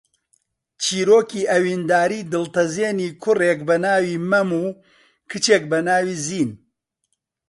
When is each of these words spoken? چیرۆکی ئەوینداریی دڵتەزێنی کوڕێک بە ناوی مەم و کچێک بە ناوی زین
چیرۆکی 0.81 1.41
ئەوینداریی 1.51 2.27
دڵتەزێنی 2.31 3.09
کوڕێک 3.23 3.59
بە 3.67 3.75
ناوی 3.85 4.15
مەم 4.29 4.49
و 4.63 4.65
کچێک 5.29 5.63
بە 5.71 5.79
ناوی 5.87 6.15
زین 6.27 6.49